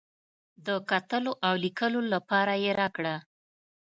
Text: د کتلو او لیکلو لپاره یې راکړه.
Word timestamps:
د 0.65 0.67
کتلو 0.89 1.31
او 1.47 1.53
لیکلو 1.63 2.01
لپاره 2.13 2.53
یې 2.63 2.71
راکړه. 2.79 3.15